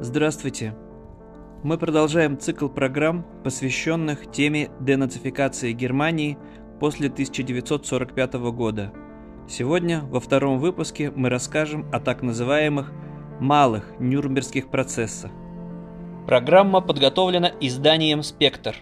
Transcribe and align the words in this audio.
Здравствуйте! 0.00 0.76
Мы 1.64 1.76
продолжаем 1.76 2.38
цикл 2.38 2.68
программ, 2.68 3.26
посвященных 3.42 4.30
теме 4.30 4.70
денацификации 4.78 5.72
Германии 5.72 6.38
после 6.78 7.08
1945 7.08 8.34
года. 8.52 8.92
Сегодня, 9.48 10.02
во 10.02 10.20
втором 10.20 10.60
выпуске, 10.60 11.10
мы 11.10 11.28
расскажем 11.30 11.84
о 11.92 11.98
так 11.98 12.22
называемых 12.22 12.92
малых 13.40 13.90
Нюрнбергских 13.98 14.70
процессах. 14.70 15.32
Программа 16.28 16.80
подготовлена 16.80 17.50
изданием 17.60 18.22
«Спектр». 18.22 18.76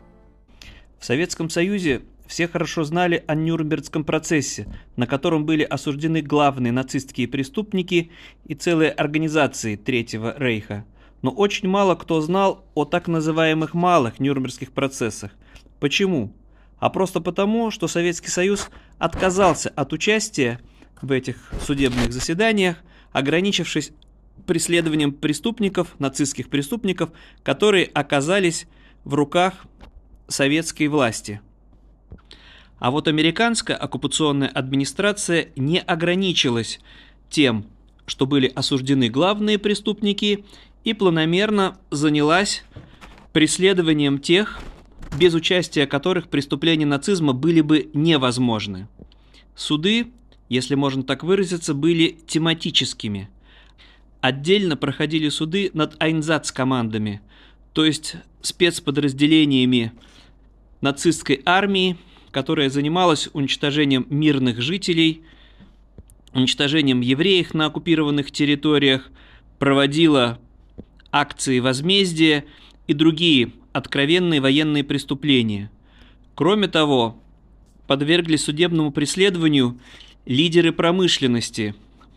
В 0.98 1.06
Советском 1.06 1.48
Союзе 1.48 2.02
все 2.26 2.46
хорошо 2.46 2.84
знали 2.84 3.24
о 3.26 3.34
Нюрнбергском 3.34 4.04
процессе, 4.04 4.66
на 4.96 5.06
котором 5.06 5.46
были 5.46 5.62
осуждены 5.62 6.20
главные 6.20 6.72
нацистские 6.72 7.26
преступники 7.26 8.10
и 8.44 8.54
целые 8.54 8.90
организации 8.90 9.76
Третьего 9.76 10.34
Рейха– 10.36 10.84
но 11.22 11.30
очень 11.30 11.68
мало 11.68 11.94
кто 11.94 12.20
знал 12.20 12.64
о 12.74 12.84
так 12.84 13.08
называемых 13.08 13.74
малых 13.74 14.20
Нюрнбергских 14.20 14.72
процессах. 14.72 15.32
Почему? 15.80 16.32
А 16.78 16.90
просто 16.90 17.20
потому, 17.20 17.70
что 17.70 17.88
Советский 17.88 18.28
Союз 18.28 18.68
отказался 18.98 19.70
от 19.70 19.92
участия 19.92 20.60
в 21.00 21.10
этих 21.12 21.52
судебных 21.62 22.12
заседаниях, 22.12 22.76
ограничившись 23.12 23.92
преследованием 24.46 25.12
преступников, 25.12 25.94
нацистских 25.98 26.48
преступников, 26.48 27.10
которые 27.42 27.86
оказались 27.86 28.66
в 29.04 29.14
руках 29.14 29.66
советской 30.28 30.88
власти. 30.88 31.40
А 32.78 32.90
вот 32.90 33.08
американская 33.08 33.76
оккупационная 33.76 34.48
администрация 34.48 35.48
не 35.56 35.80
ограничилась 35.80 36.78
тем, 37.30 37.66
что 38.06 38.26
были 38.26 38.46
осуждены 38.46 39.08
главные 39.08 39.58
преступники 39.58 40.44
и 40.86 40.94
планомерно 40.94 41.76
занялась 41.90 42.64
преследованием 43.32 44.20
тех, 44.20 44.60
без 45.18 45.34
участия 45.34 45.84
которых 45.84 46.28
преступления 46.28 46.86
нацизма 46.86 47.32
были 47.32 47.60
бы 47.60 47.90
невозможны. 47.92 48.86
Суды, 49.56 50.12
если 50.48 50.76
можно 50.76 51.02
так 51.02 51.24
выразиться, 51.24 51.74
были 51.74 52.16
тематическими. 52.28 53.28
Отдельно 54.20 54.76
проходили 54.76 55.28
суды 55.28 55.72
над 55.74 56.00
Айнзац-командами, 56.00 57.20
то 57.72 57.84
есть 57.84 58.14
спецподразделениями 58.40 59.92
нацистской 60.82 61.42
армии, 61.44 61.96
которая 62.30 62.70
занималась 62.70 63.28
уничтожением 63.32 64.06
мирных 64.08 64.60
жителей, 64.60 65.22
уничтожением 66.32 67.00
евреев 67.00 67.54
на 67.54 67.66
оккупированных 67.66 68.30
территориях, 68.30 69.10
проводила 69.58 70.38
акции 71.20 71.58
возмездия 71.58 72.44
и 72.86 72.94
другие 72.94 73.52
откровенные 73.72 74.40
военные 74.40 74.84
преступления. 74.84 75.70
Кроме 76.34 76.68
того, 76.68 77.18
подвергли 77.86 78.36
судебному 78.36 78.90
преследованию 78.90 79.78
лидеры 80.24 80.72
промышленности, 80.72 81.74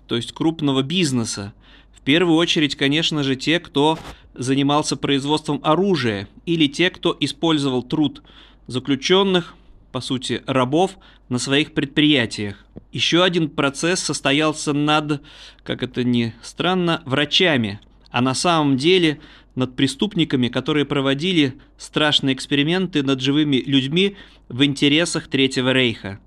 то 0.07 0.15
есть 0.15 0.31
крупного 0.33 0.81
бизнеса. 0.81 1.53
В 1.93 2.01
первую 2.01 2.37
очередь, 2.37 2.75
конечно 2.75 3.23
же, 3.23 3.35
те, 3.35 3.59
кто 3.59 3.99
занимался 4.33 4.95
производством 4.95 5.59
оружия 5.63 6.27
или 6.45 6.67
те, 6.67 6.89
кто 6.89 7.15
использовал 7.19 7.83
труд 7.83 8.23
заключенных, 8.67 9.55
по 9.91 10.01
сути, 10.01 10.41
рабов 10.45 10.97
на 11.29 11.39
своих 11.39 11.73
предприятиях. 11.73 12.65
Еще 12.91 13.23
один 13.23 13.49
процесс 13.49 13.99
состоялся 13.99 14.73
над, 14.73 15.21
как 15.63 15.83
это 15.83 16.03
ни 16.03 16.33
странно, 16.41 17.01
врачами, 17.05 17.79
а 18.11 18.21
на 18.21 18.33
самом 18.33 18.77
деле 18.77 19.19
над 19.55 19.75
преступниками, 19.75 20.47
которые 20.47 20.85
проводили 20.85 21.55
страшные 21.77 22.33
эксперименты 22.33 23.03
над 23.03 23.21
живыми 23.21 23.57
людьми 23.57 24.15
в 24.47 24.63
интересах 24.63 25.27
Третьего 25.27 25.73
Рейха. 25.73 26.19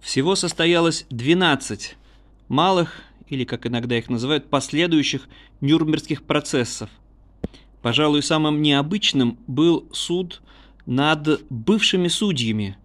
Всего 0.00 0.36
состоялось 0.36 1.06
12 1.10 1.96
малых, 2.48 3.00
или 3.28 3.44
как 3.44 3.66
иногда 3.66 3.98
их 3.98 4.08
называют, 4.08 4.48
последующих 4.48 5.28
Нюрнбергских 5.60 6.22
процессов. 6.22 6.90
Пожалуй, 7.82 8.22
самым 8.22 8.62
необычным 8.62 9.38
был 9.46 9.88
суд 9.92 10.42
над 10.86 11.42
бывшими 11.50 12.08
судьями, 12.08 12.76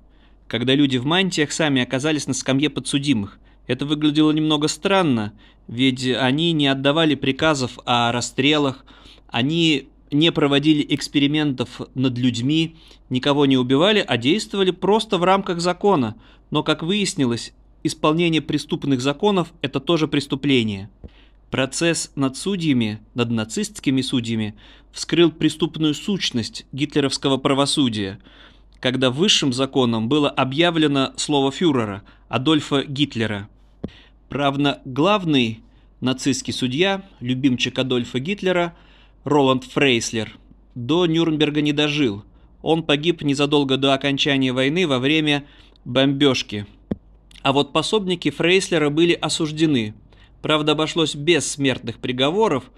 когда 0.47 0.73
люди 0.73 0.97
в 0.97 1.05
мантиях 1.05 1.51
сами 1.51 1.81
оказались 1.81 2.27
на 2.27 2.33
скамье 2.33 2.69
подсудимых. 2.69 3.39
Это 3.71 3.85
выглядело 3.85 4.31
немного 4.31 4.67
странно, 4.67 5.31
ведь 5.69 6.05
они 6.05 6.51
не 6.51 6.67
отдавали 6.67 7.15
приказов 7.15 7.79
о 7.85 8.11
расстрелах, 8.11 8.83
они 9.29 9.87
не 10.11 10.33
проводили 10.33 10.85
экспериментов 10.89 11.79
над 11.95 12.17
людьми, 12.17 12.75
никого 13.09 13.45
не 13.45 13.55
убивали, 13.55 14.03
а 14.05 14.17
действовали 14.17 14.71
просто 14.71 15.17
в 15.17 15.23
рамках 15.23 15.61
закона. 15.61 16.17
Но, 16.49 16.63
как 16.63 16.83
выяснилось, 16.83 17.53
исполнение 17.81 18.41
преступных 18.41 18.99
законов– 18.99 19.53
это 19.61 19.79
тоже 19.79 20.09
преступление. 20.09 20.89
Процесс 21.49 22.11
над 22.15 22.35
судьями, 22.35 22.99
над 23.13 23.31
нацистскими 23.31 24.01
судьями, 24.01 24.53
вскрыл 24.91 25.31
преступную 25.31 25.93
сущность 25.93 26.65
гитлеровского 26.73 27.37
правосудия, 27.37 28.19
когда 28.81 29.11
высшим 29.11 29.53
законом 29.53 30.09
было 30.09 30.29
объявлено 30.29 31.13
слово 31.15 31.53
фюрера 31.53 32.03
Адольфа 32.27 32.83
Гитлера– 32.83 33.47
Правда, 34.31 34.81
главный 34.85 35.59
нацистский 35.99 36.53
судья, 36.53 37.03
любимчик 37.19 37.77
Адольфа 37.77 38.17
Гитлера, 38.19 38.73
Роланд 39.25 39.65
Фрейслер, 39.65 40.37
до 40.73 41.05
Нюрнберга 41.05 41.59
не 41.59 41.73
дожил. 41.73 42.23
Он 42.61 42.83
погиб 42.83 43.23
незадолго 43.23 43.75
до 43.75 43.93
окончания 43.93 44.53
войны 44.53 44.87
во 44.87 44.99
время 44.99 45.43
бомбежки. 45.83 46.65
А 47.41 47.51
вот 47.51 47.73
пособники 47.73 48.29
Фрейслера 48.29 48.89
были 48.89 49.11
осуждены. 49.11 49.95
Правда, 50.41 50.71
обошлось 50.71 51.13
без 51.13 51.45
смертных 51.45 51.99
приговоров. 51.99 52.71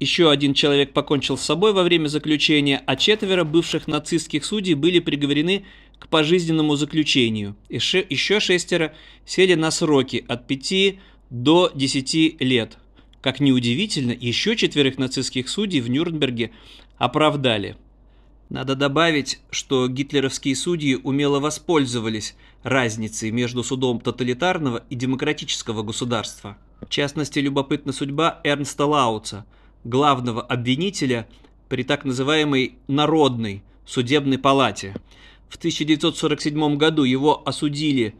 Еще 0.00 0.32
один 0.32 0.54
человек 0.54 0.92
покончил 0.92 1.38
с 1.38 1.42
собой 1.42 1.72
во 1.72 1.84
время 1.84 2.08
заключения, 2.08 2.82
а 2.86 2.96
четверо 2.96 3.44
бывших 3.44 3.86
нацистских 3.86 4.44
судей 4.44 4.74
были 4.74 4.98
приговорены 4.98 5.64
к 6.00 6.08
пожизненному 6.08 6.74
заключению. 6.74 7.54
Еще 7.68 8.40
шестеро 8.40 8.94
сели 9.24 9.54
на 9.54 9.70
сроки 9.70 10.24
от 10.26 10.48
5 10.48 10.98
до 11.28 11.70
10 11.72 12.40
лет. 12.40 12.78
Как 13.20 13.38
неудивительно, 13.38 14.12
еще 14.18 14.56
четверых 14.56 14.98
нацистских 14.98 15.48
судей 15.48 15.80
в 15.80 15.90
Нюрнберге 15.90 16.52
оправдали. 16.96 17.76
Надо 18.48 18.74
добавить, 18.74 19.40
что 19.50 19.86
гитлеровские 19.88 20.56
судьи 20.56 20.96
умело 20.96 21.38
воспользовались 21.38 22.34
разницей 22.62 23.30
между 23.30 23.62
судом 23.62 24.00
тоталитарного 24.00 24.82
и 24.88 24.94
демократического 24.96 25.82
государства. 25.82 26.56
В 26.80 26.88
частности, 26.88 27.38
любопытна 27.38 27.92
судьба 27.92 28.40
Эрнста 28.42 28.86
Лауца, 28.86 29.44
главного 29.84 30.40
обвинителя 30.40 31.28
при 31.68 31.84
так 31.84 32.04
называемой 32.04 32.76
«народной» 32.88 33.62
судебной 33.84 34.38
палате– 34.38 34.94
в 35.50 35.56
1947 35.56 36.76
году 36.76 37.02
его 37.02 37.42
осудили 37.46 38.14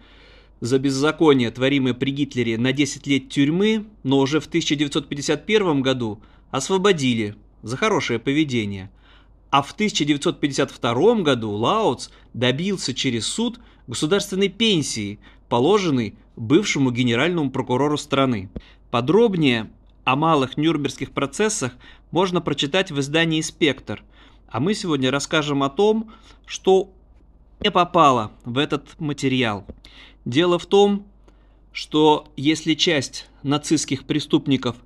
за 0.61 0.79
беззаконие, 0.79 1.51
творимое 1.51 1.95
при 1.95 2.11
Гитлере, 2.11 2.59
на 2.59 2.73
10 2.73 3.07
лет 3.07 3.31
тюрьмы, 3.31 3.87
но 4.03 4.19
уже 4.19 4.41
в 4.41 4.47
1951 4.47 5.81
году 5.81 6.21
освободили 6.51 7.37
за 7.63 7.77
хорошее 7.77 8.19
поведение. 8.19 8.91
А 9.51 9.63
в 9.63 9.73
1952 9.73 11.23
году 11.23 11.51
Лауц 11.53 12.11
добился 12.35 12.95
через 12.95 13.27
суд 13.27 13.61
государственной 13.87 14.49
пенсии, 14.49 15.21
положенной 15.49 16.17
бывшему 16.37 16.91
генеральному 16.91 17.51
прокурору 17.51 17.97
страны. 17.97 18.51
Подробнее 18.91 19.71
о 20.05 20.17
малых 20.17 20.57
нюрнбергских 20.57 21.13
процессах 21.13 21.73
можно 22.11 22.41
прочитать 22.41 22.91
в 22.91 22.99
издании 22.99 23.41
«Спектр», 23.41 24.03
а 24.49 24.59
мы 24.59 24.75
сегодня 24.75 25.13
расскажем 25.13 25.63
о 25.63 25.71
том, 25.71 26.11
что 26.45 26.93
не 27.63 27.71
попала 27.71 28.33
в 28.45 28.59
этот 28.59 28.99
материал. 28.99 29.67
Дело 30.25 30.59
в 30.59 30.67
том, 30.67 31.07
что 31.73 32.29
если 32.37 32.75
часть 32.75 33.27
нацистских 33.43 34.05
преступников 34.05 34.77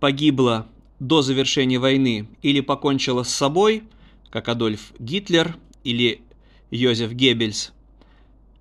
погибла 0.00 0.66
до 0.98 1.22
завершения 1.22 1.78
войны 1.78 2.28
или 2.42 2.60
покончила 2.60 3.22
с 3.22 3.32
собой, 3.32 3.84
как 4.30 4.48
Адольф 4.48 4.92
Гитлер 4.98 5.56
или 5.84 6.22
Йозеф 6.70 7.12
Геббельс, 7.12 7.72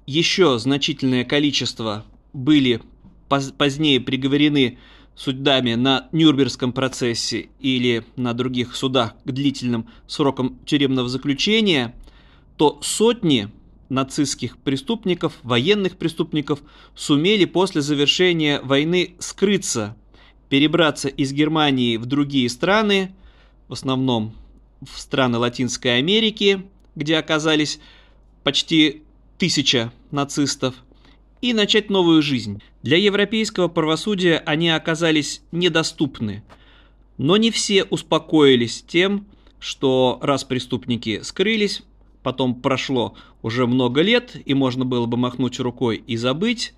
еще 0.05 0.59
значительное 0.59 1.23
количество 1.23 2.05
были 2.33 2.81
позднее 3.27 3.99
приговорены 3.99 4.77
судами 5.15 5.75
на 5.75 6.07
Нюрнбергском 6.11 6.73
процессе 6.73 7.49
или 7.59 8.05
на 8.15 8.33
других 8.33 8.75
судах 8.75 9.15
к 9.23 9.31
длительным 9.31 9.89
срокам 10.07 10.59
тюремного 10.65 11.07
заключения, 11.09 11.95
то 12.57 12.79
сотни 12.81 13.49
нацистских 13.89 14.57
преступников, 14.57 15.33
военных 15.43 15.97
преступников 15.97 16.61
сумели 16.95 17.45
после 17.45 17.81
завершения 17.81 18.61
войны 18.61 19.15
скрыться, 19.19 19.95
перебраться 20.49 21.07
из 21.07 21.33
Германии 21.33 21.97
в 21.97 22.05
другие 22.05 22.49
страны, 22.49 23.13
в 23.67 23.73
основном 23.73 24.33
в 24.81 24.99
страны 24.99 25.37
Латинской 25.37 25.97
Америки, 25.97 26.65
где 26.95 27.17
оказались 27.17 27.79
почти 28.43 29.03
тысяча 29.37 29.91
нацистов, 30.11 30.75
и 31.41 31.53
начать 31.53 31.89
новую 31.89 32.21
жизнь. 32.21 32.61
Для 32.81 32.97
европейского 32.97 33.67
правосудия 33.67 34.41
они 34.45 34.69
оказались 34.69 35.41
недоступны, 35.51 36.43
но 37.17 37.37
не 37.37 37.51
все 37.51 37.83
успокоились 37.83 38.83
тем, 38.87 39.27
что 39.59 40.19
раз 40.21 40.43
преступники 40.43 41.21
скрылись, 41.21 41.83
потом 42.25 42.55
прошло 42.55 43.13
уже 43.43 43.67
много 43.67 44.01
лет, 44.01 44.35
и 44.45 44.55
можно 44.55 44.83
было 44.83 45.05
бы 45.05 45.15
махнуть 45.15 45.59
рукой 45.59 46.03
и 46.07 46.17
забыть, 46.17 46.73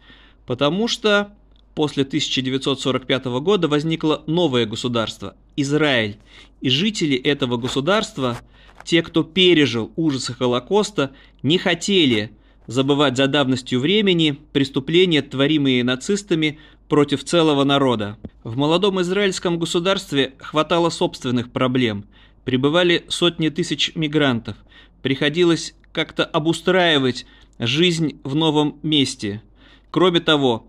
потому 0.46 0.90
что 0.90 1.34
после 1.74 2.04
1945 2.04 3.26
года 3.40 3.70
возникло 3.70 4.24
новое 4.28 4.66
государство– 4.66 5.38
Израиль. 5.56 6.18
И 6.60 6.70
жители 6.70 7.16
этого 7.16 7.56
государства, 7.56 8.38
те, 8.84 9.02
кто 9.02 9.24
пережил 9.24 9.94
ужасы 9.96 10.34
Холокоста, 10.34 11.12
не 11.44 11.58
хотели 11.58 12.32
забывать 12.66 13.16
за 13.16 13.28
давностью 13.28 13.80
времени 13.80 14.38
преступления, 14.52 15.22
творимые 15.22 15.82
нацистами 15.86 16.60
против 16.90 17.24
целого 17.24 17.64
народа. 17.64 18.18
В 18.44 18.58
молодом 18.58 19.00
израильском 19.00 19.58
государстве 19.60 20.34
хватало 20.40 20.90
собственных 20.90 21.54
проблем. 21.54 22.04
Прибывали 22.44 23.06
сотни 23.08 23.48
тысяч 23.48 23.94
мигрантов. 23.96 24.58
Приходилось 25.02 25.76
как-то 25.92 26.26
обустраивать 26.26 27.26
жизнь 27.60 28.20
в 28.24 28.36
новом 28.36 28.78
месте. 28.84 29.42
Кроме 29.90 30.20
того, 30.20 30.68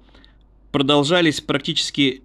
продолжались 0.72 1.40
практически 1.40 2.22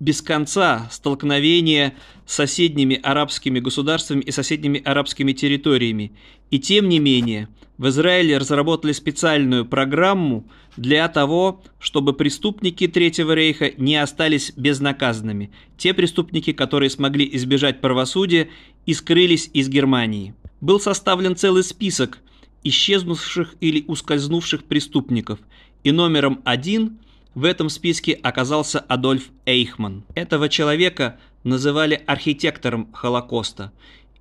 без 0.00 0.22
конца 0.22 0.88
столкновения 0.90 1.94
с 2.26 2.34
соседними 2.34 3.00
арабскими 3.02 3.60
государствами 3.60 4.20
и 4.20 4.30
соседними 4.30 4.80
арабскими 4.84 5.32
территориями. 5.32 6.12
И 6.50 6.58
тем 6.58 6.88
не 6.88 6.98
менее, 6.98 7.48
в 7.78 7.88
Израиле 7.88 8.38
разработали 8.38 8.92
специальную 8.92 9.66
программу 9.66 10.46
для 10.76 11.08
того, 11.08 11.62
чтобы 11.78 12.14
преступники 12.14 12.88
Третьего 12.88 13.32
рейха 13.32 13.72
не 13.76 13.96
остались 13.96 14.52
безнаказанными. 14.56 15.50
Те 15.76 15.92
преступники, 15.92 16.52
которые 16.52 16.90
смогли 16.90 17.28
избежать 17.34 17.80
правосудия 17.80 18.48
и 18.86 18.94
скрылись 18.94 19.50
из 19.52 19.68
Германии. 19.68 20.34
Был 20.60 20.80
составлен 20.80 21.36
целый 21.36 21.62
список 21.64 22.18
исчезнувших 22.64 23.54
или 23.60 23.84
ускользнувших 23.86 24.64
преступников, 24.64 25.38
и 25.84 25.92
номером 25.92 26.40
один 26.44 26.98
в 27.34 27.44
этом 27.44 27.68
списке 27.68 28.14
оказался 28.14 28.80
Адольф 28.80 29.30
Эйхман. 29.44 30.04
Этого 30.14 30.48
человека 30.48 31.20
называли 31.44 32.02
архитектором 32.06 32.92
Холокоста, 32.92 33.72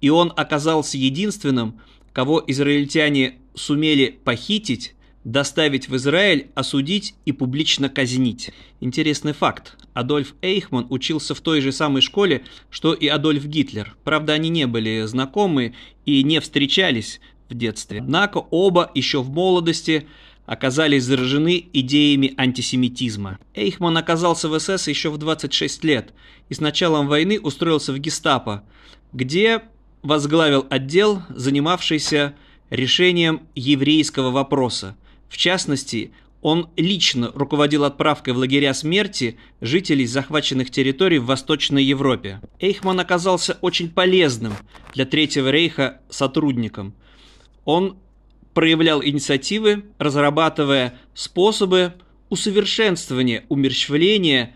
и 0.01 0.09
он 0.09 0.31
оказался 0.35 0.97
единственным, 0.97 1.79
кого 2.13 2.43
израильтяне 2.45 3.39
сумели 3.55 4.19
похитить, 4.23 4.95
доставить 5.25 5.89
в 5.89 5.95
Израиль, 5.97 6.51
осудить 6.55 7.15
и 7.25 7.33
публично 7.33 7.89
казнить. 7.89 8.51
Интересный 8.79 9.33
факт. 9.33 9.75
Адольф 9.93 10.35
Эйхман 10.41 10.85
учился 10.89 11.33
в 11.33 11.41
той 11.41 11.61
же 11.61 11.71
самой 11.71 12.01
школе, 12.01 12.43
что 12.69 12.93
и 12.93 13.07
Адольф 13.07 13.45
Гитлер. 13.45 13.95
Правда, 14.03 14.33
они 14.33 14.49
не 14.49 14.67
были 14.67 15.03
знакомы 15.05 15.73
и 16.05 16.23
не 16.23 16.39
встречались 16.39 17.19
в 17.49 17.55
детстве. 17.55 17.99
Однако 18.01 18.37
оба 18.37 18.91
еще 18.93 19.21
в 19.21 19.31
молодости 19.31 20.07
оказались 20.45 21.03
заражены 21.03 21.65
идеями 21.73 22.35
антисемитизма. 22.37 23.39
Эйхман 23.55 23.97
оказался 23.97 24.47
в 24.47 24.59
СС 24.59 24.87
еще 24.87 25.09
в 25.09 25.17
26 25.17 25.83
лет 25.83 26.13
и 26.49 26.53
с 26.53 26.59
началом 26.59 27.07
войны 27.07 27.39
устроился 27.39 27.93
в 27.93 27.97
гестапо, 27.97 28.63
где 29.11 29.63
возглавил 30.03 30.67
отдел, 30.69 31.23
занимавшийся 31.29 32.35
решением 32.69 33.47
еврейского 33.55 34.29
вопроса. 34.29 34.95
В 35.29 35.37
частности, 35.37 36.11
он 36.41 36.69
лично 36.77 37.31
руководил 37.33 37.85
отправкой 37.85 38.33
в 38.33 38.37
лагеря 38.37 38.73
смерти 38.73 39.37
жителей 39.61 40.05
захваченных 40.05 40.69
территорий 40.69 41.17
в 41.17 41.25
Восточной 41.25 41.83
Европе. 41.83 42.39
Эйхман 42.59 42.99
оказался 42.99 43.57
очень 43.61 43.89
полезным 43.89 44.53
для 44.93 45.05
Третьего 45.05 45.49
рейха 45.49 46.01
сотрудником. 46.09 46.93
Он 47.63 47.97
проявлял 48.53 49.03
инициативы, 49.03 49.85
разрабатывая 49.97 50.99
способы 51.13 51.93
усовершенствования 52.29 53.43
умерщвления 53.49 54.55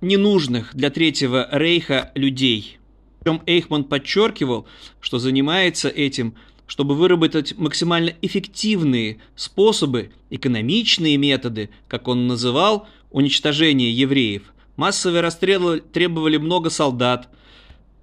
ненужных 0.00 0.74
для 0.74 0.90
Третьего 0.90 1.48
Рейха 1.50 2.12
людей. 2.14 2.78
Причем 3.20 3.42
Эйхман 3.46 3.84
подчеркивал, 3.84 4.66
что 5.00 5.18
занимается 5.18 5.88
этим, 5.88 6.34
чтобы 6.70 6.94
выработать 6.94 7.58
максимально 7.58 8.12
эффективные 8.22 9.18
способы, 9.34 10.12
экономичные 10.30 11.16
методы, 11.16 11.70
как 11.88 12.06
он 12.06 12.28
называл, 12.28 12.86
уничтожения 13.10 13.90
евреев. 13.90 14.42
Массовые 14.76 15.20
расстрелы 15.20 15.80
требовали 15.80 16.36
много 16.36 16.70
солдат. 16.70 17.28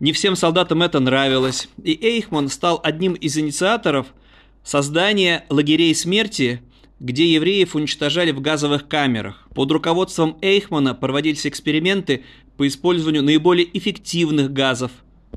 Не 0.01 0.11
всем 0.11 0.35
солдатам 0.35 0.83
это 0.83 0.99
нравилось, 0.99 1.69
и 1.81 1.97
Эйхман 1.99 2.49
стал 2.49 2.81
одним 2.83 3.13
из 3.13 3.37
инициаторов– 3.37 4.07
Создание 4.67 5.45
лагерей 5.47 5.95
смерти, 5.95 6.61
где 6.99 7.25
евреев 7.25 7.73
уничтожали 7.73 8.31
в 8.31 8.41
газовых 8.41 8.89
камерах. 8.89 9.47
Под 9.55 9.71
руководством 9.71 10.37
Эйхмана 10.41 10.93
проводились 10.93 11.47
эксперименты 11.47 12.25
по 12.57 12.67
использованию 12.67 13.23
наиболее 13.23 13.65
эффективных 13.77 14.51
газов. 14.51 14.91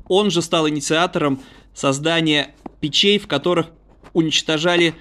Он 0.09 0.31
же 0.31 0.41
стал 0.41 0.67
инициатором 0.67 1.39
создания 1.73 2.53
печей, 2.81 3.17
в 3.17 3.27
которых 3.27 3.67
уничтожали 4.13 4.93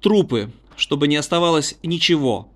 трупы, 0.00 0.52
чтобы 0.76 1.08
не 1.08 1.16
оставалось 1.16 1.76
ничего. 1.82 2.48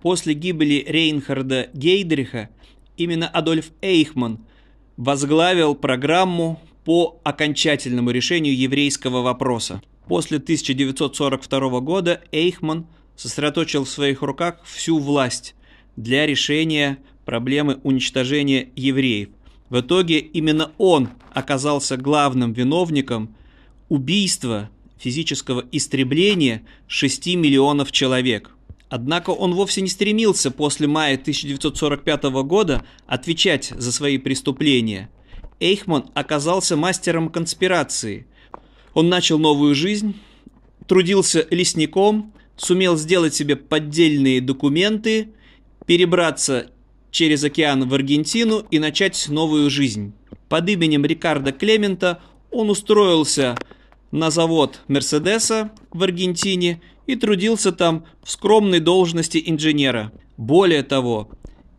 После 0.00 0.32
гибели 0.32 0.84
Рейнхарда 0.88 1.68
Гейдриха 1.74 2.48
именно 2.96 3.28
Адольф 3.28 3.70
Эйхман 3.82 4.38
возглавил 4.96 5.74
программу 5.74 6.62
по 6.84 7.20
окончательному 7.24 8.10
решению 8.10 8.56
еврейского 8.56 9.20
вопроса. 9.20 9.82
После 10.06 10.38
1942 10.38 11.80
года 11.80 12.22
Эйхман 12.32 12.86
сосредоточил 13.16 13.84
в 13.84 13.90
своих 13.90 14.22
руках 14.22 14.60
всю 14.64 14.98
власть 14.98 15.54
для 15.96 16.26
решения 16.26 16.98
проблемы 17.24 17.78
уничтожения 17.82 18.70
евреев. 18.74 19.28
В 19.68 19.80
итоге 19.80 20.18
именно 20.18 20.72
он 20.78 21.10
оказался 21.32 21.96
главным 21.96 22.52
виновником 22.52 23.36
убийства, 23.90 24.70
физического 24.98 25.66
истребления 25.70 26.62
6 26.86 27.26
миллионов 27.36 27.92
человек. 27.92 28.52
Однако 28.88 29.30
он 29.30 29.52
вовсе 29.52 29.82
не 29.82 29.88
стремился 29.88 30.50
после 30.50 30.86
мая 30.86 31.16
1945 31.16 32.24
года 32.44 32.82
отвечать 33.06 33.74
за 33.76 33.92
свои 33.92 34.16
преступления. 34.16 35.10
Эйхман 35.60 36.06
оказался 36.14 36.78
мастером 36.78 37.28
конспирации– 37.28 38.26
он 38.94 39.08
начал 39.08 39.38
новую 39.38 39.74
жизнь, 39.74 40.16
трудился 40.86 41.46
лесником, 41.50 42.32
сумел 42.56 42.96
сделать 42.96 43.34
себе 43.34 43.56
поддельные 43.56 44.40
документы, 44.40 45.28
перебраться 45.86 46.70
через 47.10 47.44
океан 47.44 47.88
в 47.88 47.94
Аргентину 47.94 48.64
и 48.70 48.78
начать 48.78 49.28
новую 49.28 49.70
жизнь. 49.70 50.12
Под 50.48 50.68
именем 50.68 51.04
Рикардо 51.04 51.52
Клемента 51.52 52.20
он 52.50 52.70
устроился 52.70 53.56
на 54.10 54.30
завод 54.30 54.80
Мерседеса 54.88 55.70
в 55.90 56.02
Аргентине 56.02 56.80
и 57.06 57.16
трудился 57.16 57.72
там 57.72 58.04
в 58.22 58.30
скромной 58.30 58.80
должности 58.80 59.42
инженера. 59.44 60.12
Более 60.36 60.82
того, 60.82 61.30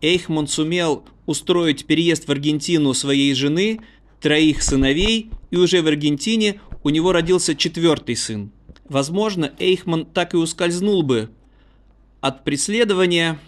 Эйхман 0.02 0.48
сумел 0.48 1.06
устроить 1.26 1.86
переезд 1.86 2.28
в 2.28 2.32
Аргентину 2.32 2.94
своей 2.94 3.34
жены, 3.34 3.80
троих 4.20 4.62
сыновей, 4.62 5.30
и 5.50 5.58
уже 5.58 5.82
в 5.82 5.88
Аргентине 5.88 6.60
у 6.84 6.90
него 6.90 7.12
родился 7.12 7.56
четвертый 7.56 8.16
сын. 8.16 8.52
Возможно, 8.90 9.54
Эйхман 9.60 10.06
так 10.06 10.34
и 10.34 10.38
ускользнул 10.38 11.04
бы 11.04 11.30
от 12.20 12.44
преследования, 12.44 13.40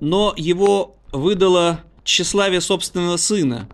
но 0.00 0.34
его 0.36 0.96
выдало 1.12 1.80
тщеславие 2.04 2.60
собственного 2.60 3.16
сына. 3.16 3.68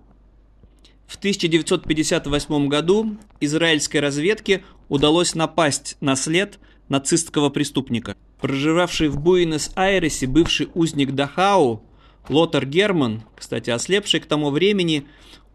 В 1.10 1.16
1958 1.16 2.68
году 2.68 3.16
израильской 3.40 3.98
разведке 3.98 4.62
удалось 4.88 5.34
напасть 5.34 5.96
на 6.00 6.14
след 6.14 6.60
нацистского 6.88 7.50
преступника. 7.50 8.14
Проживавший 8.40 9.08
в 9.08 9.18
Буэнос-Айресе 9.18 10.28
бывший 10.28 10.68
узник 10.72 11.10
Дахау 11.10 11.82
Лотар 12.28 12.64
Герман, 12.64 13.24
кстати, 13.36 13.70
ослепший 13.70 14.20
к 14.20 14.26
тому 14.26 14.50
времени, 14.50 15.04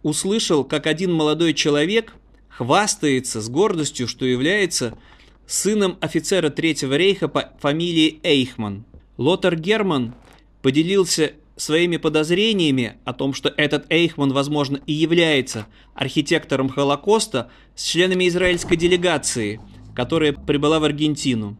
услышал, 0.03 0.65
как 0.65 0.87
один 0.87 1.13
молодой 1.13 1.53
человек– 1.53 2.13
хвастается 2.49 3.41
с 3.41 3.47
гордостью, 3.47 4.09
что 4.09 4.25
является 4.25 4.97
сыном 5.47 5.97
офицера 6.01 6.49
Третьего 6.49 6.95
рейха 6.97 7.29
по 7.29 7.53
фамилии 7.61 8.19
Эйхман. 8.23 8.83
Лотар 9.15 9.55
Герман 9.55 10.15
поделился 10.61 11.31
своими 11.55 11.97
подозрениями 11.97 12.97
о 13.05 13.13
том, 13.13 13.33
что 13.33 13.53
этот 13.55 13.85
Эйхман, 13.89 14.33
возможно, 14.33 14.79
и 14.85 14.93
является 14.93 15.67
архитектором 15.93 16.69
Холокоста, 16.69 17.49
с 17.75 17.83
членами 17.83 18.27
израильской 18.27 18.77
делегации, 18.77 19.59
которая 19.95 20.33
прибыла 20.33 20.79
в 20.79 20.83
Аргентину. 20.83 21.57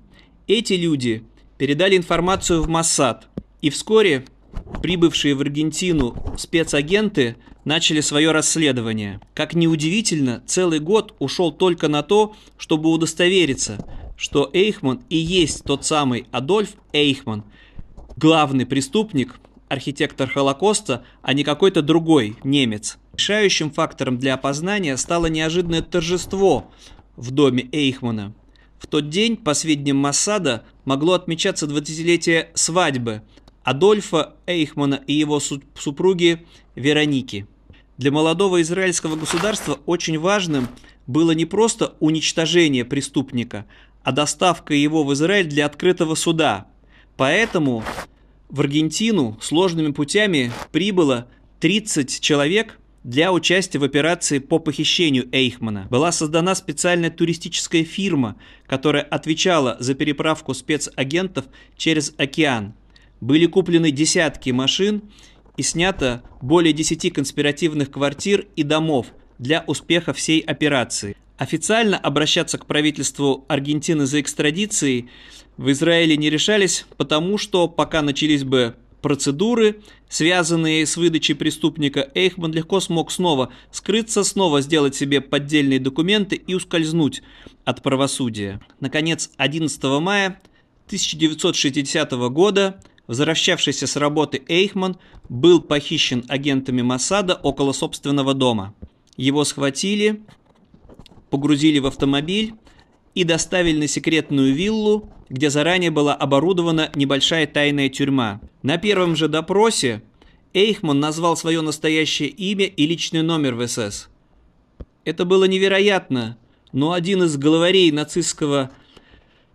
Эти 0.47 0.73
люди 0.73 1.23
передали 1.57 1.95
информацию 1.95 2.61
в 2.61 2.67
Моссад, 2.67 3.27
и 3.61 3.69
вскоре 3.69 4.25
прибывшие 4.81 5.35
в 5.35 5.41
Аргентину 5.41 6.15
спецагенты 6.37 7.37
начали 7.63 8.01
свое 8.01 8.31
расследование. 8.31 9.19
Как 9.33 9.53
ни 9.55 9.67
удивительно, 9.67 10.43
целый 10.45 10.79
год 10.79 11.15
ушел 11.19 11.51
только 11.51 11.87
на 11.87 12.03
то, 12.03 12.35
чтобы 12.57 12.89
удостовериться, 12.89 13.85
что 14.17 14.49
Эйхман 14.53 15.01
и 15.09 15.17
есть 15.17 15.63
тот 15.63 15.85
самый 15.85 16.27
Адольф 16.31 16.75
Эйхман, 16.93 17.43
главный 18.17 18.65
преступник, 18.65 19.39
архитектор 19.67 20.29
Холокоста, 20.29 21.03
а 21.21 21.33
не 21.33 21.43
какой-то 21.43 21.81
другой 21.81 22.37
немец. 22.43 22.97
Решающим 23.13 23.71
фактором 23.71 24.17
для 24.17 24.33
опознания 24.33 24.97
стало 24.97 25.27
неожиданное 25.27 25.81
торжество 25.81 26.71
в 27.15 27.31
доме 27.31 27.67
Эйхмана. 27.71 28.33
В 28.77 28.87
тот 28.87 29.09
день, 29.09 29.37
по 29.37 29.53
сведениям 29.53 29.97
Массада, 29.97 30.63
могло 30.83 31.13
отмечаться 31.13 31.65
20-летие 31.65 32.49
свадьбы 32.53 33.23
Адольфа 33.63 34.35
Эйхмана 34.45 35.01
и 35.07 35.13
его 35.13 35.39
супруги 35.39 36.45
Вероники. 36.75 37.47
Для 37.97 38.11
молодого 38.11 38.61
израильского 38.61 39.15
государства 39.15 39.79
очень 39.85 40.19
важным 40.19 40.67
было 41.07 41.31
не 41.31 41.45
просто 41.45 41.95
уничтожение 41.99 42.83
преступника, 42.83 43.65
а 44.03 44.11
доставка 44.11 44.73
его 44.73 45.03
в 45.03 45.13
Израиль 45.13 45.47
для 45.47 45.65
открытого 45.65 46.15
суда. 46.15 46.67
Поэтому 47.15 47.83
в 48.49 48.61
Аргентину 48.61 49.37
сложными 49.41 49.91
путями 49.91 50.51
прибыло 50.71 51.27
30 51.59 52.19
человек 52.19 52.79
для 53.03 53.31
участия 53.31 53.77
в 53.79 53.83
операции 53.83 54.39
по 54.39 54.59
похищению 54.59 55.29
Эйхмана. 55.31 55.87
Была 55.89 56.11
создана 56.11 56.55
специальная 56.55 57.11
туристическая 57.11 57.83
фирма, 57.83 58.35
которая 58.65 59.03
отвечала 59.03 59.77
за 59.79 59.93
переправку 59.93 60.53
спецагентов 60.53 61.45
через 61.77 62.13
океан. 62.17 62.73
Были 63.21 63.45
куплены 63.45 63.91
десятки 63.91 64.49
машин 64.49 65.03
и 65.55 65.61
снято 65.61 66.23
более 66.41 66.73
10 66.73 67.13
конспиративных 67.13 67.91
квартир 67.91 68.47
и 68.55 68.63
домов 68.63 69.07
для 69.37 69.63
успеха 69.67 70.13
всей 70.13 70.39
операции. 70.39 71.15
Официально 71.37 71.97
обращаться 71.97 72.57
к 72.57 72.65
правительству 72.65 73.43
Аргентины 73.49 74.05
за 74.05 74.21
экстрадицией 74.21 75.09
в 75.57 75.69
Израиле 75.71 76.15
не 76.15 76.29
решались, 76.29 76.85
потому 76.97 77.37
что 77.37 77.67
пока 77.67 78.01
начались 78.01 78.43
бы 78.43 78.75
процедуры, 79.01 79.81
связанные 80.09 80.85
с 80.85 80.97
выдачей 80.97 81.35
преступника, 81.35 82.09
Эйхман 82.15 82.53
легко 82.53 82.79
смог 82.79 83.11
снова 83.11 83.51
скрыться, 83.69 84.23
снова 84.23 84.61
сделать 84.61 84.95
себе 84.95 85.21
поддельные 85.21 85.79
документы 85.79 86.37
и 86.37 86.55
ускользнуть 86.55 87.21
от 87.65 87.83
правосудия. 87.83 88.61
Наконец, 88.79 89.29
11 89.37 89.83
мая 90.01 90.41
1960 90.87 92.11
года 92.31 92.81
возвращавшийся 93.07 93.87
с 93.87 93.95
работы 93.95 94.41
Эйхман 94.47 94.97
был 95.29 95.61
похищен 95.61 96.23
агентами 96.27 96.81
Масада 96.81 97.35
около 97.35 97.73
собственного 97.73 98.33
дома. 98.33 98.73
Его 99.17 99.43
схватили, 99.43 100.23
погрузили 101.35 101.79
в 101.79 101.85
автомобиль 101.85 102.53
и 103.13 103.25
доставили 103.25 103.77
на 103.77 103.87
секретную 103.89 104.55
виллу, 104.55 105.09
где 105.27 105.49
заранее 105.49 105.91
была 105.91 106.15
оборудована 106.15 106.89
небольшая 106.95 107.45
тайная 107.45 107.89
тюрьма. 107.89 108.39
На 108.63 108.77
первом 108.77 109.17
же 109.17 109.27
допросе 109.27 110.01
Эйхман 110.53 111.01
назвал 111.01 111.35
свое 111.35 111.59
настоящее 111.59 112.29
имя 112.29 112.67
и 112.67 112.87
личный 112.87 113.21
номер 113.21 113.55
в 113.55 113.67
СС. 113.67 114.07
Это 115.03 115.25
было 115.25 115.43
невероятно, 115.43 116.37
но 116.71 116.93
один 116.93 117.23
из 117.23 117.35
главарей 117.35 117.91
нацистского 117.91 118.71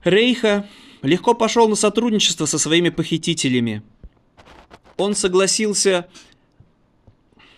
рейха 0.04 0.68
легко 1.00 1.32
пошел 1.32 1.66
на 1.66 1.76
сотрудничество 1.76 2.44
со 2.44 2.58
своими 2.58 2.90
похитителями. 2.90 3.82
Он 4.98 5.14
согласился, 5.14 6.08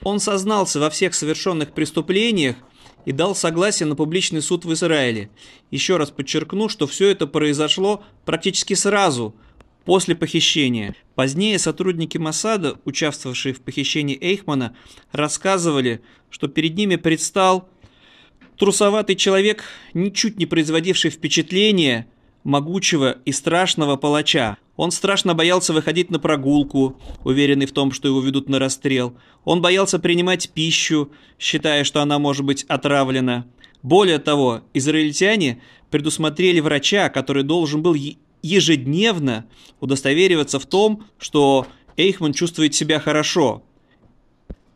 он 0.05 0.21
сознался 0.21 0.79
во 0.79 0.91
всех 0.91 1.13
совершенных 1.13 1.73
преступлениях 1.73 2.55
и 3.05 3.13
дал 3.13 3.35
согласие 3.35 3.87
на 3.87 3.97
публичный 3.97 4.43
суд 4.43 4.65
в 4.65 4.73
Израиле. 4.73 5.31
Еще 5.71 5.97
раз 5.97 6.11
подчеркну, 6.11 6.69
что 6.69 6.87
все 6.87 7.09
это 7.09 7.27
произошло 7.27 8.03
практически 8.25 8.75
сразу 8.75 9.35
после 9.85 10.15
похищения. 10.15 10.95
Позднее 11.15 11.59
сотрудники 11.59 12.19
Масада, 12.19 12.79
участвовавшие 12.85 13.55
в 13.55 13.61
похищении 13.61 14.19
Эйхмана, 14.21 14.77
рассказывали, 15.11 16.03
что 16.31 16.49
перед 16.49 16.77
ними 16.77 16.97
предстал 16.97 17.69
трусоватый 18.57 19.17
человек, 19.17 19.65
ничуть 19.93 20.39
не 20.39 20.47
производивший 20.47 21.11
впечатления 21.11 22.07
могучего 22.45 23.19
и 23.25 23.33
страшного 23.33 23.97
палача. 23.97 24.57
Он 24.77 24.91
страшно 24.91 25.35
боялся 25.35 25.73
выходить 25.73 26.11
на 26.11 26.19
прогулку, 26.19 26.97
уверенный 27.25 27.67
в 27.67 27.73
том, 27.73 27.93
что 27.93 28.09
его 28.09 28.21
ведут 28.21 28.49
на 28.49 28.59
расстрел. 28.59 29.15
Он 29.45 29.61
боялся 29.61 29.99
принимать 29.99 30.51
пищу, 30.51 31.11
считая, 31.39 31.85
что 31.85 32.01
она 32.01 32.19
может 32.19 32.45
быть 32.45 32.65
отравлена. 32.65 33.47
Более 33.83 34.19
того, 34.19 34.63
израильтяне 34.75 35.61
предусмотрели 35.91 36.61
врача, 36.61 37.09
который 37.11 37.43
должен 37.43 37.83
был 37.83 37.95
ежедневно 38.43 39.47
удостовериваться 39.81 40.59
в 40.59 40.67
том, 40.67 41.05
что 41.19 41.67
Эйхман 41.97 42.33
чувствует 42.33 42.75
себя 42.75 42.99
хорошо. 42.99 43.63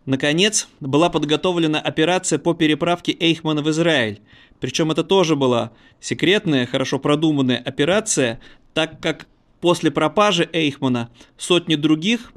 Наконец, 0.04 0.68
была 0.78 1.11
подготовлена 1.11 1.80
операция 1.80 2.38
по 2.38 2.54
переправке 2.54 3.16
Эйхмана 3.18 3.62
в 3.62 3.70
Израиль. 3.70 4.20
Причем 4.60 4.90
это 4.90 5.04
тоже 5.04 5.36
была 5.36 5.72
секретная, 6.00 6.66
хорошо 6.66 6.98
продуманная 6.98 7.58
операция, 7.58 8.40
так 8.75 9.00
как 9.00 9.26
после 9.60 9.90
пропажи 9.90 10.48
Эйхмана 10.52 11.10
сотни 11.36 11.75
других 11.75 12.32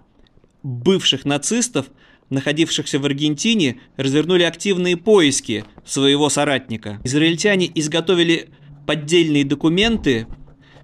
бывших 0.63 1.25
нацистов, 1.25 1.88
находившихся 2.29 2.99
в 2.99 3.05
Аргентине, 3.05 3.79
развернули 3.97 4.43
активные 4.43 4.97
поиски 4.97 5.65
своего 5.85 6.29
соратника. 6.29 6.99
Израильтяне 7.03 7.71
изготовили 7.73 8.49
поддельные 8.85 9.45
документы 9.45 10.27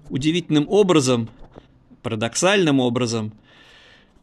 удивительным 0.08 0.66
образом, 0.68 1.28
парадоксальным 2.02 2.80
образом– 2.80 3.32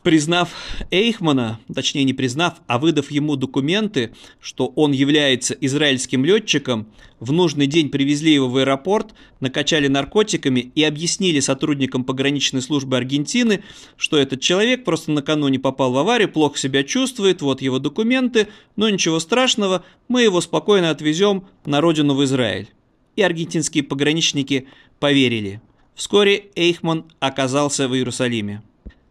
признав 0.03 0.49
Эйхмана, 0.91 1.59
точнее 1.73 2.03
не 2.03 2.13
признав, 2.13 2.55
а 2.67 2.77
выдав 2.77 3.09
ему 3.09 3.35
документы, 3.35 4.13
что 4.39 4.67
он 4.75 4.91
является 4.91 5.53
израильским 5.53 6.25
летчиком, 6.25 6.87
в 7.19 7.31
нужный 7.31 7.67
день 7.67 7.89
привезли 7.89 8.33
его 8.33 8.49
в 8.49 8.57
аэропорт, 8.57 9.13
накачали 9.39 9.87
наркотиками 9.87 10.71
и 10.75 10.83
объяснили 10.83 11.39
сотрудникам 11.39 12.03
пограничной 12.03 12.61
службы 12.61 12.97
Аргентины, 12.97 13.63
что 13.95 14.17
этот 14.17 14.41
человек 14.41 14.83
просто 14.83 15.11
накануне 15.11 15.57
попал 15.57 15.93
в 15.93 15.97
аварию, 15.97 16.29
плохо 16.29 16.57
себя 16.57 16.83
чувствует, 16.83 17.41
вот 17.41 17.61
его 17.61 17.79
документы, 17.79 18.49
но 18.75 18.89
ничего 18.89 19.19
страшного, 19.19 19.85
мы 20.09 20.23
его 20.23 20.41
спокойно 20.41 20.89
отвезем 20.89 21.45
на 21.65 21.79
родину 21.79 22.13
в 22.13 22.23
Израиль. 22.25 22.69
И 23.15 23.21
аргентинские 23.21 23.83
пограничники 23.83 24.67
поверили. 24.99 25.61
Вскоре 25.95 26.47
Эйхман 26.55 27.05
оказался 27.19 27.87
в 27.87 27.95
Иерусалиме. 27.95 28.63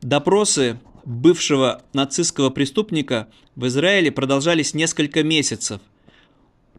Допросы 0.02 0.78
бывшего 1.04 1.82
нацистского 1.92 2.50
преступника 2.50 3.28
в 3.54 3.68
Израиле 3.68 4.10
продолжались 4.10 4.74
несколько 4.74 5.22
месяцев. 5.22 5.80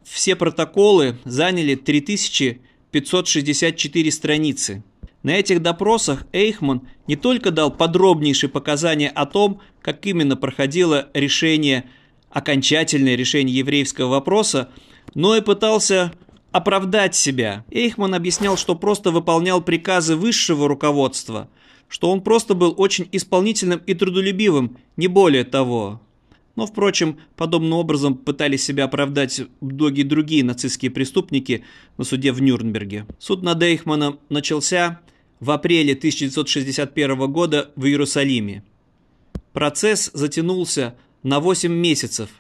Все 0.04 0.36
протоколы 0.36 1.16
заняли 1.24 1.76
3564 1.76 4.12
страницы. 4.12 4.84
На 5.24 5.38
этих 5.38 5.62
допросах 5.62 6.26
Эйхман 6.34 6.86
не 7.08 7.16
только 7.16 7.52
дал 7.52 7.72
подробнейшие 7.72 8.50
показания 8.50 9.08
о 9.08 9.26
том, 9.26 9.62
как 9.82 10.06
именно 10.06 10.36
проходило 10.36 11.08
решение, 11.14 11.86
окончательное 12.30 13.16
решение 13.16 13.56
еврейского 13.56 14.10
вопроса, 14.10 14.70
но 15.14 15.38
и 15.38 15.42
пытался 15.42 16.12
оправдать 16.52 17.16
себя. 17.16 17.64
Эйхман 17.72 18.16
объяснял, 18.16 18.58
что 18.58 18.76
просто 18.76 19.12
выполнял 19.12 19.62
приказы 19.62 20.18
высшего 20.18 20.68
руководства– 20.68 21.48
что 21.94 22.10
он 22.10 22.22
просто 22.22 22.56
был 22.56 22.74
очень 22.76 23.08
исполнительным 23.12 23.80
и 23.86 23.94
трудолюбивым, 23.94 24.78
не 24.98 25.08
более 25.08 25.44
того. 25.44 26.02
Но, 26.56 26.66
впрочем, 26.66 27.20
подобным 27.36 27.74
образом 27.74 28.16
пытались 28.16 28.64
себя 28.64 28.86
оправдать 28.86 29.44
многие 29.62 30.02
другие 30.02 30.44
нацистские 30.44 30.90
преступники 30.90 31.64
на 32.00 32.04
суде 32.04 32.32
в 32.32 32.42
Нюрнберге. 32.42 33.06
Суд 33.20 33.44
над 33.44 33.62
Эйхманом 33.62 34.20
начался 34.30 35.02
в 35.40 35.52
апреле 35.52 35.94
1961 35.94 37.32
года 37.32 37.72
в 37.76 37.86
Иерусалиме. 37.86 38.64
Процесс 39.52 40.10
затянулся 40.16 40.96
на 41.22 41.40
8 41.40 41.72
месяцев. 41.72 42.32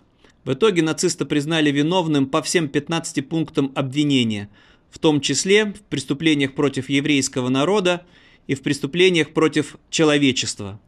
В 0.45 0.53
итоге 0.53 0.81
нациста 0.81 1.27
признали 1.27 1.69
виновным 1.69 2.25
по 2.25 2.41
всем 2.41 2.69
15 2.69 3.29
пунктам 3.29 3.71
обвинения, 3.75 4.49
в 4.89 4.97
том 4.97 5.21
числе 5.21 5.65
в 5.65 5.81
преступлениях 5.81 6.55
против 6.55 6.89
еврейского 6.89 7.49
народа 7.49 8.03
и 8.47 8.55
в 8.55 8.61
преступлениях 8.61 9.33
против 9.33 9.77
человечества. 9.89 10.79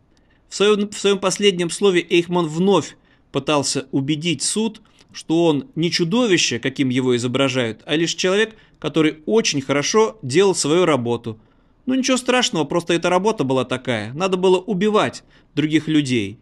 В 0.49 0.55
своем, 0.55 0.89
в 0.89 0.97
своем 0.97 1.19
последнем 1.19 1.69
слове 1.69 2.05
Эйхман 2.09 2.47
вновь 2.47 2.97
пытался 3.31 3.87
убедить 3.91 4.41
суд, 4.41 4.81
что 5.11 5.45
он 5.45 5.69
не 5.75 5.91
чудовище, 5.91 6.59
каким 6.59 6.89
его 6.89 7.15
изображают, 7.15 7.81
а 7.85 7.95
лишь 7.95 8.15
человек, 8.15 8.55
который 8.79 9.19
очень 9.25 9.61
хорошо 9.61 10.19
делал 10.21 10.55
свою 10.55 10.85
работу. 10.85 11.39
Ну 11.85 11.93
ничего 11.93 12.17
страшного, 12.17 12.65
просто 12.65 12.93
эта 12.93 13.09
работа 13.09 13.43
была 13.43 13.63
такая. 13.63 14.13
Надо 14.13 14.37
было 14.37 14.57
убивать 14.57 15.23
других 15.53 15.87
людей. 15.87 16.39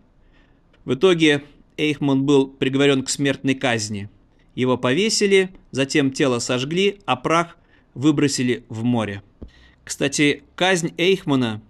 В 0.86 0.96
итоге 0.96 1.43
Эйхман 1.77 2.24
был 2.24 2.48
приговорен 2.48 3.03
к 3.03 3.10
смертной 3.10 3.55
казни. 3.55 4.10
Его 4.55 4.77
повесили, 4.77 5.50
затем 5.72 6.12
тело 6.12 6.39
сожгли, 6.39 7.00
а 7.05 7.15
прах 7.15 7.58
выбросили 7.93 8.65
в 8.70 8.84
море. 8.84 9.24
Кстати, 9.84 10.44
казнь 10.56 10.94
Эйхмана 10.98 11.62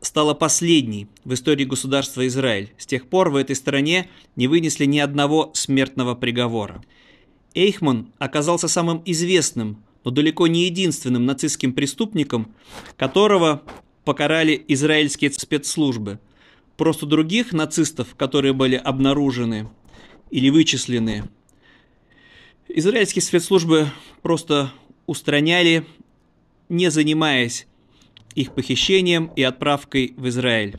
стала 0.00 0.34
последней 0.34 1.08
в 1.24 1.34
истории 1.34 1.64
государства 1.64 2.26
Израиль. 2.26 2.72
С 2.76 2.86
тех 2.86 3.08
пор 3.08 3.30
в 3.30 3.36
этой 3.36 3.56
стране 3.56 4.08
не 4.36 4.48
вынесли 4.48 4.84
ни 4.84 4.98
одного 4.98 5.50
смертного 5.54 6.14
приговора. 6.14 6.82
Эйхман 7.54 8.12
оказался 8.18 8.68
самым 8.68 9.02
известным, 9.04 9.82
но 10.04 10.10
далеко 10.10 10.46
не 10.46 10.64
единственным 10.64 11.26
нацистским 11.26 11.72
преступником, 11.72 12.54
которого 12.96 13.62
покарали 14.04 14.64
израильские 14.68 15.30
спецслужбы. 15.32 16.18
Просто 16.76 17.06
других 17.06 17.52
нацистов, 17.52 18.14
которые 18.16 18.52
были 18.52 18.76
обнаружены 18.76 19.68
или 20.30 20.48
вычислены, 20.48 21.24
израильские 22.68 23.22
спецслужбы 23.22 23.88
просто 24.22 24.72
устраняли, 25.06 25.84
не 26.72 26.90
занимаясь 26.90 27.66
их 28.34 28.54
похищением 28.54 29.30
и 29.36 29.42
отправкой 29.42 30.14
в 30.16 30.26
Израиль. 30.28 30.78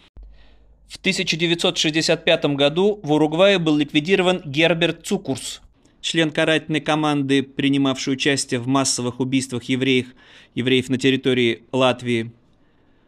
В 0.88 0.98
1965 0.98 2.46
году 2.56 3.00
в 3.04 3.12
Уругвае 3.12 3.60
был 3.60 3.78
ликвидирован 3.78 4.42
Герберт 4.44 5.06
Цукурс, 5.06 5.62
член 6.02 6.32
карательной 6.32 6.82
команды, 6.82 7.44
принимавший 7.44 8.14
участие 8.14 8.60
в 8.60 8.68
массовых 8.68 9.20
убийствах 9.20 9.66
евреев, 9.66 10.08
евреев 10.56 10.90
на 10.90 10.98
территории 10.98 11.64
Латвии. 11.72 12.32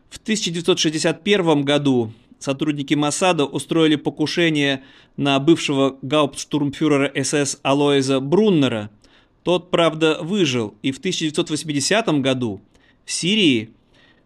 В 0.09 0.17
1961 0.17 1.63
году 1.63 2.13
сотрудники 2.37 2.93
Масада 2.93 3.45
устроили 3.45 3.95
покушение 3.95 4.83
на 5.17 5.39
бывшего 5.39 5.97
гауптштурмфюрера 6.03 7.11
СС 7.23 7.57
Алоиза 7.63 8.19
Бруннера. 8.19 8.91
Тот, 9.41 9.71
правда, 9.71 10.19
выжил, 10.21 10.75
и 10.83 10.91
в 10.91 10.99
1980 10.99 12.21
году 12.21 12.61
Сирии 13.05 13.69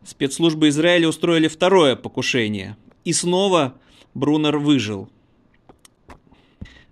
спецслужбы 0.05 0.69
Израиля 0.69 1.09
устроили 1.09 1.47
второе 1.47 1.95
покушение. 1.95 2.77
И 3.03 3.13
снова 3.13 3.75
Брунер 4.13 4.57
выжил. 4.57 5.09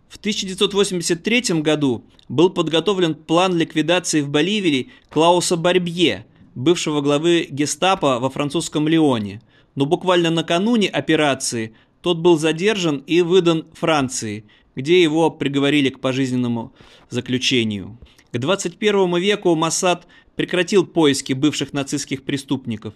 В 0.07 0.17
1983 0.17 1.61
году 1.61 2.03
был 2.29 2.49
подготовлен 2.49 3.15
план 3.15 3.55
ликвидации 3.55 4.21
в 4.21 4.29
Боливии 4.29 4.89
Клауса 5.09 5.57
Барбье, 5.57 6.25
бывшего 6.55 7.01
главы 7.01 7.47
гестапо 7.49 8.19
во 8.19 8.29
французском 8.29 8.87
Лионе. 8.87 9.41
Но 9.75 9.85
буквально 9.85 10.29
накануне 10.31 10.89
операции 10.89 11.75
тот 12.01 12.17
был 12.17 12.37
задержан 12.37 13.03
и 13.05 13.21
выдан 13.21 13.65
Франции, 13.73 14.45
где 14.75 15.01
его 15.01 15.29
приговорили 15.29 15.89
к 15.89 15.99
пожизненному 15.99 16.73
заключению. 17.09 17.97
К 18.37 18.39
21 18.39 19.17
веку 19.17 19.55
Моссад 19.55 20.05
прекратил 20.35 20.85
поиски 20.85 21.33
бывших 21.33 21.73
нацистских 21.73 22.23
преступников. 22.23 22.93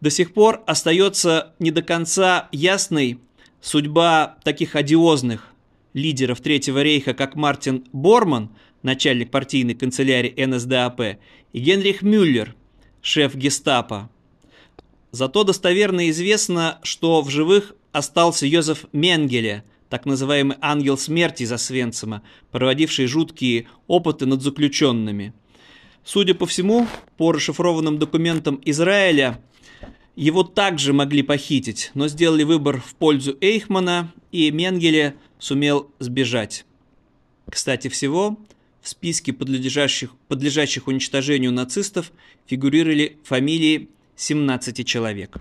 До 0.00 0.10
сих 0.10 0.32
пор 0.32 0.62
остается 0.64 1.56
не 1.58 1.72
до 1.72 1.82
конца 1.82 2.48
ясной 2.52 3.18
судьба 3.60 4.38
таких 4.44 4.76
одиозных 4.76 5.48
лидеров 5.92 6.40
Третьего 6.40 6.82
рейха, 6.82 7.14
как 7.14 7.34
Мартин 7.34 7.84
Борман, 7.92 8.50
начальник 8.84 9.32
партийной 9.32 9.74
канцелярии 9.74 10.44
НСДАП, 10.46 11.00
и 11.52 11.58
Генрих 11.58 12.02
Мюллер, 12.02 12.54
шеф 13.02 13.34
гестапо. 13.34 14.08
Зато 15.10 15.42
достоверно 15.42 16.10
известно, 16.10 16.78
что 16.84 17.22
в 17.22 17.28
живых 17.28 17.74
остался 17.90 18.46
Йозеф 18.46 18.84
Менгеле, 18.92 19.64
так 19.90 20.06
называемый 20.06 20.56
ангел 20.60 20.96
смерти 20.96 21.44
за 21.44 21.58
Свенцима, 21.58 22.22
проводивший 22.52 23.06
жуткие 23.06 23.66
опыты 23.88 24.24
над 24.24 24.40
заключенными. 24.40 25.34
Судя 26.04 26.34
по 26.34 26.46
всему, 26.46 26.86
по 27.18 27.32
расшифрованным 27.32 27.98
документам 27.98 28.60
Израиля, 28.64 29.42
его 30.16 30.44
также 30.44 30.92
могли 30.92 31.22
похитить, 31.22 31.90
но 31.94 32.08
сделали 32.08 32.44
выбор 32.44 32.80
в 32.80 32.94
пользу 32.94 33.36
Эйхмана, 33.40 34.12
и 34.32 34.50
Менгеле 34.50 35.16
сумел 35.38 35.90
сбежать. 35.98 36.64
Кстати 37.50 37.88
всего, 37.88 38.38
в 38.80 38.88
списке 38.88 39.32
подлежащих, 39.32 40.12
подлежащих 40.28 40.86
уничтожению 40.86 41.52
нацистов 41.52 42.12
фигурировали 42.46 43.18
фамилии 43.24 43.90
17 44.16 44.86
человек. 44.86 45.38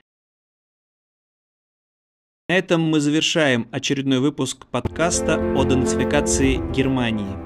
На 2.49 2.53
этом 2.53 2.81
мы 2.81 2.99
завершаем 2.99 3.67
очередной 3.71 4.17
выпуск 4.17 4.65
подкаста 4.71 5.35
о 5.55 5.63
денацификации 5.65 6.59
Германии. 6.73 7.37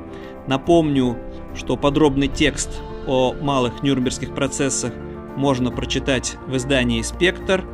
Напомню, 0.48 1.18
что 1.58 1.76
подробный 1.76 2.30
текст 2.30 2.82
о 3.06 3.34
малых 3.34 3.84
нюрнбергских 3.84 4.34
процессах 4.34 4.94
можно 5.36 5.72
прочитать 5.72 6.38
в 6.48 6.56
издании 6.56 7.02
«Спектр», 7.02 7.66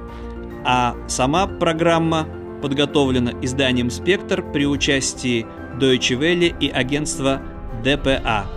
а 0.65 0.96
сама 1.08 1.46
программа 1.46 2.28
подготовлена 2.63 3.34
изданием 3.44 3.92
«Спектр» 3.92 4.44
при 4.52 4.65
участии 4.65 5.46
Deutsche 5.80 6.18
Welle 6.20 6.58
и 6.60 6.68
агентства 6.68 7.44
ДПА. 7.84 8.48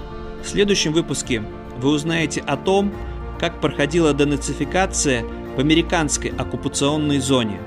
В 0.42 0.48
следующем 0.48 0.94
выпуске 0.94 1.42
вы 1.76 1.90
узнаете 1.90 2.40
о 2.40 2.56
том, 2.56 2.90
как 3.38 3.60
проходила 3.60 4.14
денацификация 4.14 5.26
в 5.56 5.58
американской 5.58 6.30
оккупационной 6.30 7.18
зоне. 7.18 7.60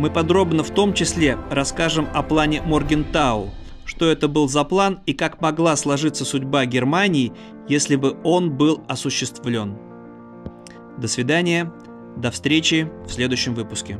Мы 0.00 0.10
подробно 0.10 0.64
в 0.64 0.70
том 0.70 0.94
числе 0.94 1.36
расскажем 1.50 2.08
о 2.14 2.22
плане 2.22 2.62
Моргентау– 2.62 3.50
что 3.90 4.08
это 4.08 4.28
был 4.28 4.48
за 4.48 4.62
план 4.62 5.00
и 5.04 5.12
как 5.12 5.40
могла 5.40 5.74
сложиться 5.74 6.24
судьба 6.24 6.64
Германии, 6.64 7.32
если 7.68 7.96
бы 7.96 8.16
он 8.22 8.52
был 8.56 8.84
осуществлен. 8.86 9.76
До 10.96 11.08
свидания, 11.08 11.72
до 12.16 12.30
встречи 12.30 12.88
в 13.04 13.10
следующем 13.10 13.52
выпуске. 13.54 13.98